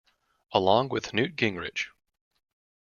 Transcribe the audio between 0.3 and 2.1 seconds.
Along with Newt Gingrich.